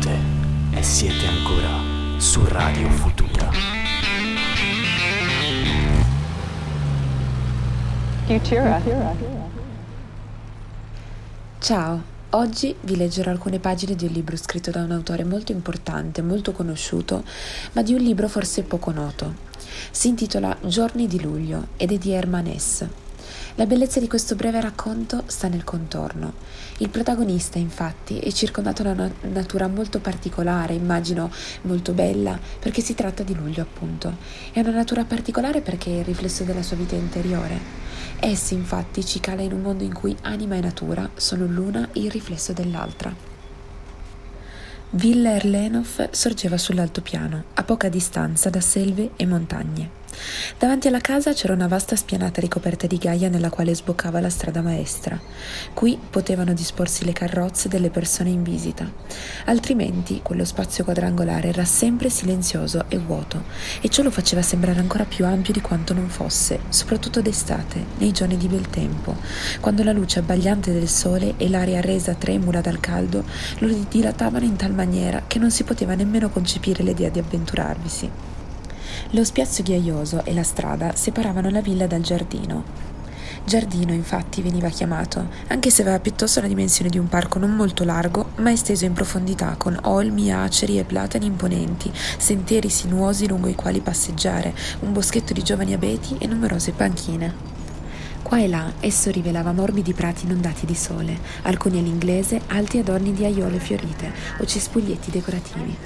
notte 0.00 0.18
e 0.72 0.82
siete 0.82 1.26
ancora 1.26 1.68
su 2.16 2.42
Radio 2.46 2.88
Futura. 2.88 3.50
Futura. 8.24 8.80
Ciao, 11.58 12.02
oggi 12.30 12.74
vi 12.80 12.96
leggerò 12.96 13.30
alcune 13.30 13.58
pagine 13.58 13.94
di 13.94 14.06
un 14.06 14.12
libro 14.12 14.36
scritto 14.36 14.70
da 14.70 14.82
un 14.82 14.92
autore 14.92 15.24
molto 15.24 15.52
importante, 15.52 16.22
molto 16.22 16.52
conosciuto, 16.52 17.22
ma 17.72 17.82
di 17.82 17.92
un 17.92 18.00
libro 18.00 18.26
forse 18.28 18.62
poco 18.62 18.92
noto. 18.92 19.48
Si 19.90 20.08
intitola 20.08 20.56
Giorni 20.62 21.06
di 21.06 21.20
luglio 21.20 21.68
ed 21.76 21.92
è 21.92 21.98
di 21.98 22.12
Herman 22.12 22.46
Hesse. 22.46 23.09
La 23.56 23.66
bellezza 23.66 23.98
di 23.98 24.06
questo 24.06 24.36
breve 24.36 24.60
racconto 24.60 25.24
sta 25.26 25.48
nel 25.48 25.64
contorno. 25.64 26.34
Il 26.78 26.88
protagonista, 26.88 27.58
infatti, 27.58 28.18
è 28.18 28.30
circondato 28.30 28.82
da 28.82 28.92
una 28.92 29.12
natura 29.22 29.66
molto 29.66 29.98
particolare, 29.98 30.74
immagino 30.74 31.30
molto 31.62 31.92
bella, 31.92 32.38
perché 32.58 32.80
si 32.80 32.94
tratta 32.94 33.22
di 33.22 33.34
luglio, 33.34 33.62
appunto. 33.62 34.16
È 34.52 34.60
una 34.60 34.70
natura 34.70 35.04
particolare 35.04 35.60
perché 35.60 35.90
è 35.90 35.98
il 35.98 36.04
riflesso 36.04 36.44
della 36.44 36.62
sua 36.62 36.76
vita 36.76 36.94
interiore. 36.94 37.58
Essi, 38.20 38.54
infatti, 38.54 39.04
ci 39.04 39.18
cala 39.18 39.42
in 39.42 39.52
un 39.52 39.62
mondo 39.62 39.82
in 39.82 39.92
cui 39.92 40.16
anima 40.22 40.54
e 40.54 40.60
natura 40.60 41.10
sono 41.16 41.44
l'una 41.46 41.88
il 41.94 42.10
riflesso 42.10 42.52
dell'altra. 42.52 43.12
Villa 44.92 45.34
Erlenov 45.34 46.10
sorgeva 46.10 46.56
sull'altopiano, 46.56 47.44
a 47.54 47.62
poca 47.62 47.88
distanza 47.88 48.48
da 48.48 48.60
selve 48.60 49.10
e 49.16 49.26
montagne. 49.26 49.99
Davanti 50.58 50.88
alla 50.88 51.00
casa 51.00 51.32
c'era 51.32 51.54
una 51.54 51.68
vasta 51.68 51.96
spianata 51.96 52.40
ricoperta 52.40 52.86
di 52.86 52.98
gaia 52.98 53.28
nella 53.28 53.48
quale 53.48 53.74
sboccava 53.74 54.20
la 54.20 54.28
strada 54.28 54.60
maestra. 54.60 55.18
Qui 55.72 55.98
potevano 56.10 56.52
disporsi 56.52 57.04
le 57.04 57.12
carrozze 57.12 57.68
delle 57.68 57.90
persone 57.90 58.30
in 58.30 58.42
visita. 58.42 58.90
Altrimenti 59.46 60.20
quello 60.22 60.44
spazio 60.44 60.84
quadrangolare 60.84 61.48
era 61.48 61.64
sempre 61.64 62.10
silenzioso 62.10 62.84
e 62.88 62.98
vuoto 62.98 63.44
e 63.80 63.88
ciò 63.88 64.02
lo 64.02 64.10
faceva 64.10 64.42
sembrare 64.42 64.80
ancora 64.80 65.04
più 65.04 65.24
ampio 65.24 65.52
di 65.52 65.60
quanto 65.60 65.94
non 65.94 66.08
fosse, 66.08 66.60
soprattutto 66.68 67.22
d'estate, 67.22 67.84
nei 67.98 68.12
giorni 68.12 68.36
di 68.36 68.48
bel 68.48 68.68
tempo, 68.68 69.16
quando 69.60 69.82
la 69.82 69.92
luce 69.92 70.18
abbagliante 70.18 70.72
del 70.72 70.88
sole 70.88 71.34
e 71.36 71.48
l'aria 71.48 71.80
resa 71.80 72.14
tremula 72.14 72.60
dal 72.60 72.80
caldo 72.80 73.24
lo 73.58 73.68
dilatavano 73.88 74.44
in 74.44 74.56
tal 74.56 74.74
maniera 74.74 75.22
che 75.26 75.38
non 75.38 75.50
si 75.50 75.64
poteva 75.64 75.94
nemmeno 75.94 76.28
concepire 76.28 76.82
l'idea 76.82 77.08
di 77.08 77.18
avventurarvisi. 77.18 78.38
Lo 79.12 79.24
spiazzo 79.24 79.64
ghiaioso 79.64 80.24
e 80.24 80.32
la 80.32 80.44
strada 80.44 80.94
separavano 80.94 81.50
la 81.50 81.60
villa 81.60 81.88
dal 81.88 82.00
giardino. 82.00 82.62
Giardino 83.44 83.92
infatti 83.92 84.40
veniva 84.40 84.68
chiamato, 84.68 85.26
anche 85.48 85.68
se 85.70 85.82
aveva 85.82 85.98
piuttosto 85.98 86.40
la 86.40 86.46
dimensione 86.46 86.90
di 86.90 86.98
un 86.98 87.08
parco 87.08 87.40
non 87.40 87.56
molto 87.56 87.82
largo, 87.82 88.30
ma 88.36 88.52
esteso 88.52 88.84
in 88.84 88.92
profondità, 88.92 89.56
con 89.58 89.76
olmi, 89.82 90.32
aceri 90.32 90.78
e 90.78 90.84
platani 90.84 91.26
imponenti, 91.26 91.90
sentieri 92.18 92.68
sinuosi 92.68 93.26
lungo 93.26 93.48
i 93.48 93.56
quali 93.56 93.80
passeggiare, 93.80 94.54
un 94.80 94.92
boschetto 94.92 95.32
di 95.32 95.42
giovani 95.42 95.72
abeti 95.72 96.14
e 96.16 96.28
numerose 96.28 96.70
panchine. 96.70 97.34
Qua 98.22 98.38
e 98.38 98.46
là 98.46 98.74
esso 98.78 99.10
rivelava 99.10 99.50
morbidi 99.50 99.92
prati 99.92 100.26
inondati 100.26 100.66
di 100.66 100.76
sole, 100.76 101.18
alcuni 101.42 101.80
all'inglese, 101.80 102.42
altri 102.46 102.78
adorni 102.78 103.12
di 103.12 103.24
aiole 103.24 103.58
fiorite 103.58 104.12
o 104.38 104.44
cespuglietti 104.44 105.10
decorativi. 105.10 105.76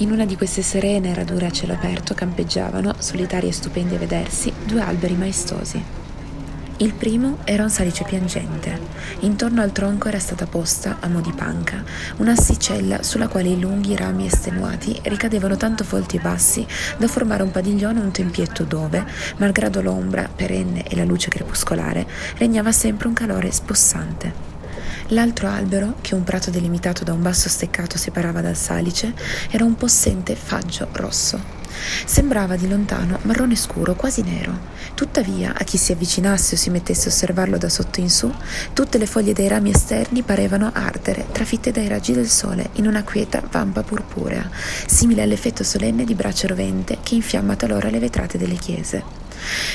In 0.00 0.12
una 0.12 0.24
di 0.24 0.36
queste 0.36 0.62
serene 0.62 1.12
radure 1.12 1.46
a 1.46 1.50
cielo 1.50 1.72
aperto 1.72 2.14
campeggiavano, 2.14 2.94
solitari 2.98 3.48
e 3.48 3.52
stupendi 3.52 3.96
a 3.96 3.98
vedersi, 3.98 4.52
due 4.64 4.80
alberi 4.80 5.16
maestosi. 5.16 5.82
Il 6.76 6.92
primo 6.92 7.38
era 7.42 7.64
un 7.64 7.70
salice 7.70 8.04
piangente. 8.04 8.78
Intorno 9.20 9.60
al 9.60 9.72
tronco 9.72 10.06
era 10.06 10.20
stata 10.20 10.46
posta, 10.46 10.98
a 11.00 11.08
mo' 11.08 11.20
di 11.20 11.32
panca, 11.32 11.82
un'assicella 12.18 13.02
sulla 13.02 13.26
quale 13.26 13.48
i 13.48 13.58
lunghi 13.58 13.96
rami 13.96 14.26
estenuati 14.26 14.96
ricadevano 15.02 15.56
tanto 15.56 15.82
folti 15.82 16.18
e 16.18 16.20
bassi 16.20 16.64
da 16.96 17.08
formare 17.08 17.42
un 17.42 17.50
padiglione 17.50 17.98
o 17.98 18.04
un 18.04 18.12
tempietto 18.12 18.62
dove, 18.62 19.04
malgrado 19.38 19.82
l'ombra 19.82 20.30
perenne 20.32 20.84
e 20.84 20.94
la 20.94 21.04
luce 21.04 21.28
crepuscolare, 21.28 22.06
regnava 22.36 22.70
sempre 22.70 23.08
un 23.08 23.14
calore 23.14 23.50
spossante. 23.50 24.57
L'altro 25.12 25.48
albero, 25.48 25.94
che 26.02 26.14
un 26.14 26.22
prato 26.22 26.50
delimitato 26.50 27.02
da 27.02 27.14
un 27.14 27.22
basso 27.22 27.48
steccato 27.48 27.96
separava 27.96 28.42
dal 28.42 28.56
salice, 28.56 29.14
era 29.50 29.64
un 29.64 29.74
possente 29.74 30.34
faggio 30.34 30.88
rosso. 30.92 31.56
Sembrava 32.04 32.56
di 32.56 32.68
lontano 32.68 33.18
marrone 33.22 33.56
scuro, 33.56 33.94
quasi 33.94 34.20
nero. 34.20 34.76
Tuttavia, 34.92 35.54
a 35.56 35.64
chi 35.64 35.78
si 35.78 35.92
avvicinasse 35.92 36.56
o 36.56 36.58
si 36.58 36.68
mettesse 36.68 37.08
a 37.08 37.12
osservarlo 37.12 37.56
da 37.56 37.70
sotto 37.70 38.00
in 38.00 38.10
su, 38.10 38.30
tutte 38.74 38.98
le 38.98 39.06
foglie 39.06 39.32
dei 39.32 39.48
rami 39.48 39.70
esterni 39.70 40.22
parevano 40.22 40.72
ardere, 40.74 41.26
trafitte 41.32 41.70
dai 41.70 41.88
raggi 41.88 42.12
del 42.12 42.28
sole, 42.28 42.68
in 42.74 42.86
una 42.86 43.02
quieta 43.02 43.42
vampa 43.50 43.82
purpurea, 43.82 44.46
simile 44.86 45.22
all'effetto 45.22 45.64
solenne 45.64 46.04
di 46.04 46.14
brace 46.14 46.46
rovente 46.48 46.98
che 47.02 47.14
infiamma 47.14 47.56
talora 47.56 47.88
le 47.88 47.98
vetrate 47.98 48.36
delle 48.36 48.56
chiese. 48.56 49.27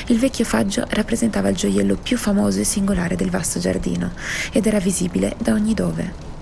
Il 0.06 0.18
vecchio 0.18 0.44
faggio 0.44 0.84
rappresentava 0.88 1.48
il 1.48 1.56
gioiello 1.56 1.96
più 1.96 2.16
famoso 2.16 2.60
e 2.60 2.64
singolare 2.64 3.16
del 3.16 3.30
vasto 3.30 3.58
giardino 3.58 4.12
ed 4.52 4.66
era 4.66 4.78
visibile 4.78 5.36
da 5.38 5.52
ogni 5.52 5.74
dove. 5.74 6.32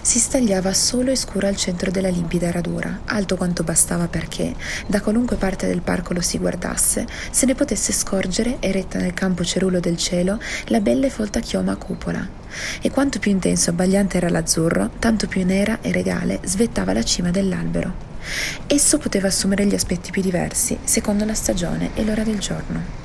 Si 0.00 0.18
stagliava 0.18 0.72
solo 0.72 1.10
e 1.10 1.16
scuro 1.16 1.46
al 1.46 1.56
centro 1.56 1.90
della 1.90 2.08
limpida 2.08 2.50
radura, 2.50 3.00
alto 3.06 3.36
quanto 3.36 3.64
bastava 3.64 4.08
perché, 4.08 4.54
da 4.86 5.00
qualunque 5.00 5.36
parte 5.36 5.66
del 5.66 5.82
parco 5.82 6.12
lo 6.12 6.20
si 6.20 6.38
guardasse, 6.38 7.06
se 7.30 7.46
ne 7.46 7.54
potesse 7.54 7.92
scorgere, 7.92 8.58
eretta 8.60 8.98
nel 8.98 9.14
campo 9.14 9.44
cerulo 9.44 9.80
del 9.80 9.96
cielo, 9.96 10.38
la 10.66 10.80
bella 10.80 11.06
e 11.06 11.10
folta 11.10 11.40
chioma 11.40 11.72
a 11.72 11.76
cupola. 11.76 12.26
E 12.80 12.90
quanto 12.90 13.18
più 13.18 13.30
intenso 13.30 13.70
e 13.70 13.72
abbagliante 13.72 14.16
era 14.16 14.28
l'azzurro, 14.28 14.90
tanto 14.98 15.26
più 15.26 15.44
nera 15.44 15.80
e 15.80 15.92
regale 15.92 16.40
svettava 16.44 16.92
la 16.92 17.02
cima 17.02 17.30
dell'albero. 17.30 18.15
Esso 18.66 18.98
poteva 18.98 19.28
assumere 19.28 19.66
gli 19.66 19.74
aspetti 19.74 20.10
più 20.10 20.22
diversi, 20.22 20.78
secondo 20.84 21.24
la 21.24 21.34
stagione 21.34 21.90
e 21.94 22.04
l'ora 22.04 22.22
del 22.22 22.38
giorno. 22.38 23.04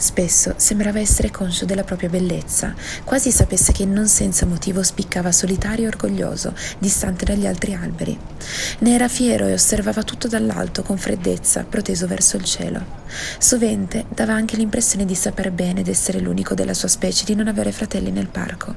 Spesso 0.00 0.54
sembrava 0.58 1.00
essere 1.00 1.32
conscio 1.32 1.64
della 1.64 1.82
propria 1.82 2.08
bellezza, 2.08 2.72
quasi 3.02 3.32
sapesse 3.32 3.72
che 3.72 3.84
non 3.84 4.06
senza 4.06 4.46
motivo 4.46 4.80
spiccava 4.84 5.32
solitario 5.32 5.86
e 5.86 5.88
orgoglioso, 5.88 6.54
distante 6.78 7.24
dagli 7.24 7.46
altri 7.46 7.74
alberi. 7.74 8.16
Ne 8.78 8.94
era 8.94 9.08
fiero 9.08 9.48
e 9.48 9.54
osservava 9.54 10.04
tutto 10.04 10.28
dall'alto 10.28 10.84
con 10.84 10.98
freddezza, 10.98 11.64
proteso 11.64 12.06
verso 12.06 12.36
il 12.36 12.44
cielo. 12.44 12.80
Sovente 13.38 14.04
dava 14.08 14.34
anche 14.34 14.56
l'impressione 14.56 15.04
di 15.04 15.16
saper 15.16 15.50
bene 15.50 15.80
ed 15.80 15.88
essere 15.88 16.20
l'unico 16.20 16.54
della 16.54 16.74
sua 16.74 16.86
specie 16.86 17.24
di 17.24 17.34
non 17.34 17.48
avere 17.48 17.72
fratelli 17.72 18.12
nel 18.12 18.28
parco. 18.28 18.76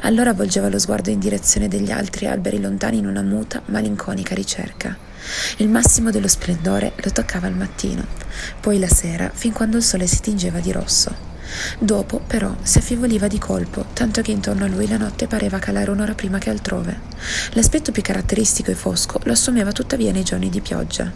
Allora 0.00 0.32
volgeva 0.32 0.70
lo 0.70 0.78
sguardo 0.78 1.10
in 1.10 1.18
direzione 1.18 1.68
degli 1.68 1.90
altri 1.90 2.26
alberi 2.26 2.58
lontani 2.58 2.96
in 2.96 3.06
una 3.06 3.22
muta, 3.22 3.60
malinconica 3.66 4.34
ricerca. 4.34 5.12
Il 5.58 5.68
massimo 5.68 6.10
dello 6.10 6.28
splendore 6.28 6.92
lo 6.96 7.10
toccava 7.10 7.46
al 7.46 7.54
mattino, 7.54 8.06
poi 8.60 8.78
la 8.78 8.88
sera, 8.88 9.30
fin 9.32 9.52
quando 9.52 9.76
il 9.76 9.82
sole 9.82 10.06
si 10.06 10.20
tingeva 10.20 10.58
di 10.60 10.72
rosso. 10.72 11.32
Dopo, 11.78 12.20
però, 12.26 12.54
si 12.62 12.78
affivoliva 12.78 13.28
di 13.28 13.38
colpo, 13.38 13.86
tanto 13.92 14.22
che 14.22 14.30
intorno 14.30 14.64
a 14.64 14.68
lui 14.68 14.88
la 14.88 14.96
notte 14.96 15.26
pareva 15.26 15.58
calare 15.58 15.90
un'ora 15.90 16.14
prima 16.14 16.38
che 16.38 16.50
altrove. 16.50 17.12
L'aspetto 17.52 17.92
più 17.92 18.02
caratteristico 18.02 18.70
e 18.70 18.74
fosco 18.74 19.20
lo 19.24 19.32
assumeva 19.32 19.72
tuttavia 19.72 20.12
nei 20.12 20.24
giorni 20.24 20.48
di 20.48 20.60
pioggia. 20.60 21.10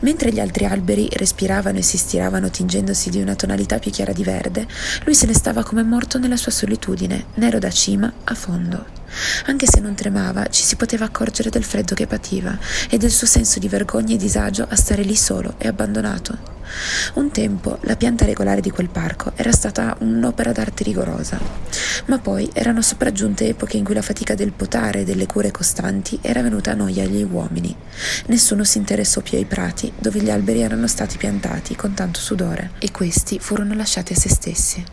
Mentre 0.00 0.32
gli 0.32 0.40
altri 0.40 0.66
alberi 0.66 1.08
respiravano 1.12 1.78
e 1.78 1.82
si 1.82 1.96
stiravano 1.96 2.50
tingendosi 2.50 3.10
di 3.10 3.20
una 3.20 3.34
tonalità 3.34 3.78
più 3.78 3.90
chiara 3.90 4.12
di 4.12 4.24
verde, 4.24 4.66
lui 5.04 5.14
se 5.14 5.26
ne 5.26 5.34
stava 5.34 5.62
come 5.62 5.82
morto 5.82 6.18
nella 6.18 6.36
sua 6.36 6.52
solitudine, 6.52 7.26
nero 7.34 7.58
da 7.58 7.70
cima 7.70 8.12
a 8.24 8.34
fondo. 8.34 9.01
Anche 9.46 9.66
se 9.66 9.80
non 9.80 9.94
tremava, 9.94 10.48
ci 10.48 10.62
si 10.62 10.76
poteva 10.76 11.04
accorgere 11.04 11.50
del 11.50 11.64
freddo 11.64 11.94
che 11.94 12.06
pativa 12.06 12.58
e 12.88 12.98
del 12.98 13.10
suo 13.10 13.26
senso 13.26 13.58
di 13.58 13.68
vergogna 13.68 14.14
e 14.14 14.18
disagio 14.18 14.66
a 14.68 14.76
stare 14.76 15.02
lì 15.02 15.16
solo 15.16 15.54
e 15.58 15.68
abbandonato. 15.68 16.60
Un 17.14 17.30
tempo 17.30 17.78
la 17.82 17.96
pianta 17.96 18.24
regolare 18.24 18.60
di 18.60 18.70
quel 18.70 18.88
parco 18.88 19.32
era 19.36 19.52
stata 19.52 19.96
un'opera 20.00 20.52
d'arte 20.52 20.84
rigorosa, 20.84 21.38
ma 22.06 22.18
poi 22.18 22.48
erano 22.52 22.80
sopraggiunte 22.80 23.48
epoche 23.48 23.76
in 23.76 23.84
cui 23.84 23.94
la 23.94 24.02
fatica 24.02 24.34
del 24.34 24.52
potare 24.52 25.00
e 25.00 25.04
delle 25.04 25.26
cure 25.26 25.50
costanti 25.50 26.18
era 26.22 26.42
venuta 26.42 26.72
a 26.72 26.74
noia 26.74 27.04
agli 27.04 27.22
uomini. 27.22 27.74
Nessuno 28.26 28.64
si 28.64 28.78
interessò 28.78 29.20
più 29.20 29.36
ai 29.36 29.44
prati 29.44 29.92
dove 29.98 30.20
gli 30.20 30.30
alberi 30.30 30.62
erano 30.62 30.86
stati 30.86 31.16
piantati 31.18 31.76
con 31.76 31.94
tanto 31.94 32.20
sudore 32.20 32.72
e 32.78 32.90
questi 32.90 33.38
furono 33.38 33.74
lasciati 33.74 34.14
a 34.14 34.16
se 34.16 34.28
stessi. 34.28 34.84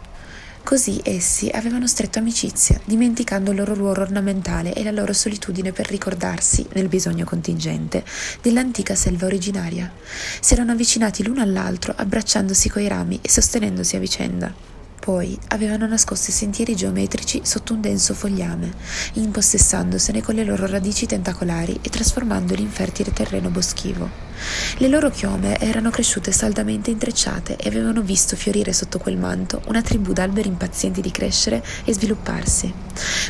Così 0.70 1.02
essi 1.04 1.50
avevano 1.52 1.88
stretto 1.88 2.20
amicizia, 2.20 2.80
dimenticando 2.86 3.50
il 3.50 3.58
loro 3.58 3.74
ruolo 3.74 4.02
ornamentale 4.02 4.72
e 4.76 4.84
la 4.84 4.92
loro 4.92 5.14
solitudine 5.14 5.72
per 5.72 5.88
ricordarsi, 5.88 6.64
nel 6.74 6.88
bisogno 6.88 7.26
contingente, 7.26 8.06
dell'antica 8.40 8.94
selva 8.94 9.26
originaria. 9.26 9.92
Si 10.40 10.54
erano 10.54 10.74
avvicinati 10.74 11.24
l'uno 11.24 11.42
all'altro, 11.42 11.96
abbracciandosi 11.98 12.70
coi 12.70 12.88
rami 12.88 13.18
e 13.20 13.30
sostenendosi 13.32 13.96
a 13.96 14.00
vicenda. 14.00 14.54
Poi 15.00 15.36
avevano 15.48 15.88
nascosto 15.88 16.30
i 16.30 16.34
sentieri 16.34 16.76
geometrici 16.76 17.42
sotto 17.44 17.74
un 17.74 17.82
denso 17.82 18.14
fogliame, 18.14 18.72
impossessandosene 19.14 20.22
con 20.22 20.36
le 20.36 20.44
loro 20.44 20.68
radici 20.68 21.08
tentacolari 21.08 21.80
e 21.82 21.90
trasformandoli 21.90 22.62
in 22.62 22.70
fertile 22.70 23.12
terreno 23.12 23.50
boschivo. 23.50 24.29
Le 24.78 24.88
loro 24.88 25.10
chiome 25.10 25.60
erano 25.60 25.90
cresciute 25.90 26.32
saldamente 26.32 26.90
intrecciate 26.92 27.58
e 27.58 27.68
avevano 27.68 28.02
visto 28.02 28.36
fiorire 28.36 28.74
sotto 28.74 28.98
quel 28.98 29.18
manto 29.18 29.62
una 29.68 29.82
tribù 29.82 30.14
d'alberi 30.14 30.48
impazienti 30.48 31.02
di 31.02 31.12
crescere 31.12 31.64
e 31.84 31.94
svilupparsi. 31.94 32.74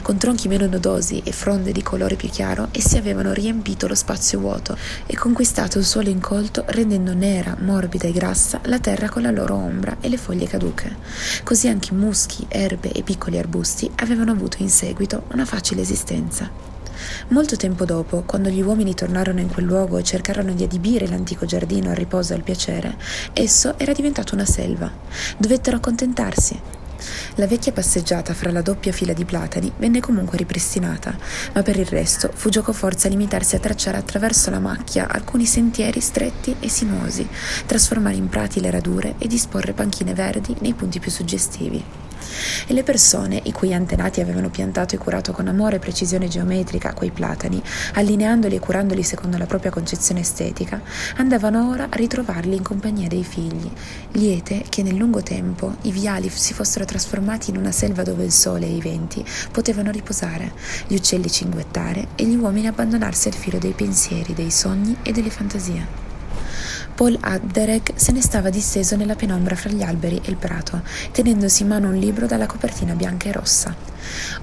Con 0.02 0.18
tronchi 0.18 0.48
meno 0.48 0.68
nodosi 0.68 1.22
e 1.24 1.32
fronde 1.32 1.72
di 1.72 1.82
colore 1.82 2.16
più 2.16 2.30
chiaro, 2.30 2.70
essi 2.72 2.98
avevano 2.98 3.34
riempito 3.34 3.88
lo 3.88 3.96
spazio 3.96 4.40
vuoto 4.40 4.78
e 5.06 5.16
conquistato 5.16 5.78
il 5.78 5.86
suolo 5.86 6.10
incolto, 6.10 6.64
rendendo 6.68 7.14
nera, 7.14 7.56
morbida 7.60 8.08
e 8.08 8.12
grassa 8.12 8.62
la 8.66 8.80
terra 8.80 9.10
con 9.10 9.22
la 9.22 9.32
loro 9.32 9.56
ombra 9.56 9.98
e 10.02 10.10
le 10.10 10.18
foglie 10.18 10.48
caduche. 10.48 10.96
Così 11.44 11.68
anche 11.68 11.94
muschi, 11.94 12.46
erbe 12.48 12.92
e 12.92 13.04
piccoli 13.04 13.38
arbusti 13.38 13.90
avevano 13.96 14.32
avuto 14.32 14.58
in 14.60 14.70
seguito 14.70 15.24
una 15.32 15.46
facile 15.46 15.82
esistenza. 15.82 16.79
Molto 17.30 17.56
tempo 17.56 17.86
dopo, 17.86 18.24
quando 18.26 18.50
gli 18.50 18.62
uomini 18.62 18.94
tornarono 18.94 19.40
in 19.40 19.50
quel 19.50 19.66
luogo 19.66 19.98
e 19.98 20.04
cercarono 20.04 20.54
di 20.54 20.64
adibire 20.64 21.08
l'antico 21.08 21.46
giardino 21.46 21.90
al 21.90 21.96
riposo 21.96 22.34
e 22.34 22.36
al 22.38 22.44
piacere, 22.44 22.98
esso 23.34 23.78
era 23.78 23.94
diventato 23.94 24.36
una 24.36 24.46
selva. 24.46 24.92
Dovettero 25.38 25.78
accontentarsi. 25.78 26.60
La 27.36 27.48
vecchia 27.48 27.72
passeggiata 27.72 28.34
fra 28.34 28.52
la 28.52 28.62
doppia 28.62 28.92
fila 28.92 29.14
di 29.14 29.24
platani 29.24 29.72
venne 29.78 30.02
comunque 30.02 30.38
ripristinata, 30.38 31.18
ma 31.54 31.62
per 31.62 31.78
il 31.78 31.86
resto 31.86 32.32
fu 32.34 32.50
gioco 32.50 32.74
forza 32.74 33.08
limitarsi 33.08 33.56
a 33.56 33.60
tracciare 33.60 33.98
attraverso 33.98 34.50
la 34.50 34.60
macchia 34.60 35.08
alcuni 35.08 35.46
sentieri 35.46 36.02
stretti 36.02 36.56
e 36.60 36.68
sinuosi, 36.68 37.28
trasformare 37.66 38.16
in 38.16 38.28
prati 38.28 38.60
le 38.60 38.72
radure 38.72 39.16
e 39.18 39.28
disporre 39.28 39.74
panchine 39.74 40.14
verdi 40.14 40.56
nei 40.60 40.74
punti 40.74 41.00
più 41.00 41.12
suggestivi 41.12 42.08
e 42.68 42.74
le 42.74 42.84
persone 42.84 43.40
i 43.44 43.52
cui 43.52 43.74
antenati 43.74 44.22
avevano 44.22 44.50
piantato 44.50 44.96
e 44.96 44.98
curato 44.98 45.32
con 45.32 45.48
amore 45.48 45.78
e 45.78 45.80
precisione 45.80 46.28
geometrica 46.28 46.94
quei 46.94 47.12
platani, 47.12 47.62
allineandoli 47.94 48.56
e 48.56 48.60
curandoli 48.60 49.04
secondo 49.04 49.38
la 49.38 49.46
propria 49.46 49.72
concezione 49.72 50.22
estetica, 50.22 50.82
andavano 51.18 51.70
ora 51.70 51.88
a 51.90 51.96
ritrovarli 51.96 52.56
in 52.56 52.64
compagnia 52.64 53.08
dei 53.08 53.24
figli, 53.24 53.70
liete 54.12 54.64
che 54.70 54.84
nel 54.84 54.96
lungo 54.96 55.22
tempo 55.22 55.76
i 55.84 55.92
viali 55.92 56.30
si 56.30 56.54
fossero 56.54 56.86
trasformati 56.86 57.50
in 57.50 57.58
una 57.58 57.72
selva 57.72 58.04
dove 58.04 58.24
il 58.24 58.32
sole 58.32 58.66
e 58.66 58.76
i 58.76 58.82
venti 58.82 59.26
potevano 59.52 59.92
riposare, 59.92 60.54
gli 60.88 60.96
uccelli 60.96 61.30
cinguettare 61.30 62.08
e 62.16 62.26
gli 62.26 62.36
uomini 62.36 62.68
abbandonarsi 62.68 63.28
al 63.28 63.34
filo 63.34 63.58
dei 63.58 63.74
pensieri, 63.74 64.34
dei 64.34 64.52
sogni 64.52 64.98
e 65.04 65.12
delle 65.12 65.30
fantasie. 65.30 66.09
Paul 67.00 67.18
Adderek 67.18 67.94
se 67.96 68.12
ne 68.12 68.20
stava 68.20 68.50
disteso 68.50 68.98
nella 68.98 69.16
penombra 69.16 69.56
fra 69.56 69.70
gli 69.70 69.82
alberi 69.82 70.20
e 70.22 70.30
il 70.30 70.36
prato, 70.36 70.82
tenendosi 71.14 71.62
in 71.62 71.70
mano 71.70 71.88
un 71.88 71.96
libro 71.96 72.26
dalla 72.26 72.46
copertina 72.46 72.94
bianca 72.94 73.30
e 73.30 73.32
rossa. 73.32 73.74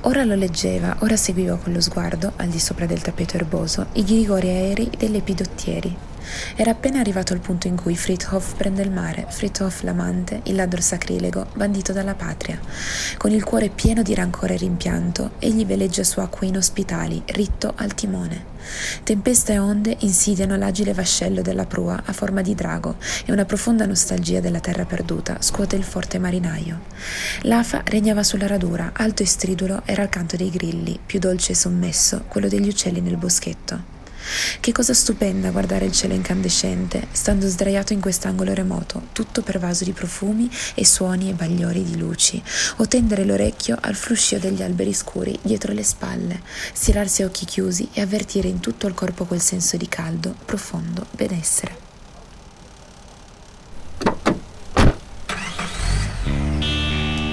Ora 0.01 0.25
lo 0.25 0.35
leggeva, 0.35 0.97
ora 1.01 1.19
seguiva 1.19 1.59
con 1.59 1.75
lo 1.75 1.83
sguardo, 1.83 2.33
al 2.37 2.49
di 2.49 2.59
sopra 2.59 2.87
del 2.87 3.03
tappeto 3.03 3.37
erboso, 3.37 3.89
i 3.93 4.05
ghirigori 4.05 4.49
aerei 4.49 4.91
delle 4.97 5.19
epidottieri. 5.19 5.95
Era 6.55 6.71
appena 6.71 7.01
arrivato 7.01 7.33
al 7.33 7.41
punto 7.41 7.67
in 7.67 7.77
cui 7.77 7.97
Frithof 7.97 8.55
prende 8.55 8.83
il 8.83 8.91
mare, 8.91 9.27
Frithof 9.29 9.83
l'amante, 9.83 10.41
il 10.45 10.55
ladro 10.55 10.81
sacrilego, 10.81 11.47
bandito 11.55 11.93
dalla 11.93 12.15
patria. 12.15 12.59
Con 13.17 13.31
il 13.31 13.45
cuore 13.45 13.69
pieno 13.69 14.03
di 14.03 14.15
rancore 14.15 14.55
e 14.55 14.59
rimpianto, 14.59 15.33
egli 15.39 15.65
veleggia 15.65 16.05
su 16.05 16.21
acque 16.21 16.47
inospitali, 16.47 17.23
ritto 17.27 17.73
al 17.77 17.95
timone. 17.95 18.55
Tempesta 19.03 19.53
e 19.53 19.59
onde 19.59 19.97
insidiano 20.01 20.57
l'agile 20.57 20.93
vascello 20.93 21.43
della 21.43 21.67
prua 21.67 22.03
a 22.05 22.13
forma 22.13 22.43
di 22.43 22.55
drago 22.55 22.97
e 23.25 23.33
una 23.33 23.45
profonda 23.45 23.87
nostalgia 23.87 24.41
della 24.41 24.61
terra 24.61 24.85
perduta 24.85 25.37
scuote 25.41 25.77
il 25.77 25.85
forte 25.85 26.19
marinaio. 26.19 26.81
L'afa 27.43 27.83
regnava 27.85 28.23
sulla 28.23 28.47
radura, 28.47 28.91
alto 28.95 29.23
e 29.23 29.27
stridulo 29.27 29.83
era 29.85 30.03
il 30.03 30.09
canto 30.09 30.37
dei 30.37 30.51
grilli, 30.51 30.99
più 31.05 31.19
dolce 31.19 31.53
e 31.53 31.55
sommesso 31.55 32.25
quello 32.27 32.49
degli 32.49 32.69
uccelli 32.69 33.01
nel 33.01 33.17
boschetto. 33.17 33.96
Che 34.61 34.73
cosa 34.73 34.95
stupenda 34.95 35.51
guardare 35.51 35.85
il 35.85 35.93
cielo 35.93 36.15
incandescente, 36.15 37.07
stando 37.13 37.49
sdraiato 37.49 37.93
in 37.93 38.01
quest'angolo 38.01 38.55
remoto, 38.55 39.09
tutto 39.13 39.43
pervaso 39.43 39.85
di 39.85 39.93
profumi 39.93 40.51
e 40.75 40.85
suoni 40.85 41.31
e 41.31 41.35
bagliori 41.35 41.83
di 41.83 41.97
luci, 41.97 42.43
o 42.77 42.89
tendere 42.89 43.25
l'orecchio 43.25 43.77
al 43.81 43.95
fruscio 43.95 44.39
degli 44.39 44.63
alberi 44.63 44.93
scuri 44.93 45.39
dietro 45.43 45.73
le 45.73 45.83
spalle, 45.83 46.41
stirarsi 46.73 47.23
a 47.23 47.27
occhi 47.27 47.45
chiusi 47.45 47.89
e 47.93 48.01
avvertire 48.01 48.49
in 48.49 48.61
tutto 48.61 48.87
il 48.87 48.95
corpo 48.95 49.25
quel 49.25 49.41
senso 49.41 49.77
di 49.77 49.89
caldo, 49.89 50.35
profondo 50.45 51.07
benessere. 51.13 51.85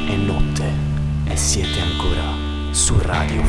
È 0.06 0.16
notte 0.16 0.74
e 1.26 1.38
siete 1.38 1.80
ancora 1.80 2.72
su 2.72 2.98
Radio 3.00 3.42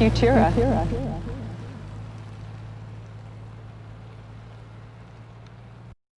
Futura. 0.00 0.50
Futura. 0.50 0.86
Futura. 0.86 1.29